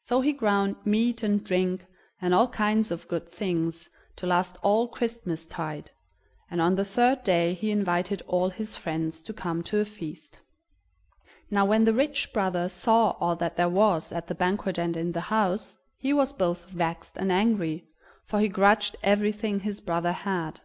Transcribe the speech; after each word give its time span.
So 0.00 0.22
he 0.22 0.32
ground 0.32 0.76
meat 0.86 1.22
and 1.22 1.44
drink, 1.44 1.84
and 2.18 2.32
all 2.32 2.48
kinds 2.48 2.90
of 2.90 3.06
good 3.08 3.28
things, 3.28 3.90
to 4.16 4.26
last 4.26 4.56
all 4.62 4.88
Christmas 4.88 5.44
tide, 5.44 5.90
and 6.50 6.62
on 6.62 6.76
the 6.76 6.84
third 6.86 7.22
day 7.24 7.52
he 7.52 7.70
invited 7.70 8.22
all 8.26 8.48
his 8.48 8.74
friends 8.74 9.20
to 9.22 9.34
come 9.34 9.62
to 9.64 9.78
a 9.78 9.84
feast. 9.84 10.38
Now 11.50 11.66
when 11.66 11.84
the 11.84 11.92
rich 11.92 12.32
brother 12.32 12.70
saw 12.70 13.10
all 13.20 13.36
that 13.36 13.56
there 13.56 13.68
was 13.68 14.12
at 14.12 14.28
the 14.28 14.34
banquet 14.34 14.78
and 14.78 14.96
in 14.96 15.12
the 15.12 15.20
house, 15.28 15.76
he 15.98 16.14
was 16.14 16.32
both 16.32 16.64
vexed 16.70 17.18
and 17.18 17.30
angry, 17.30 17.86
for 18.24 18.40
he 18.40 18.48
grudged 18.48 18.96
everything 19.02 19.60
his 19.60 19.82
brother 19.82 20.12
had. 20.12 20.60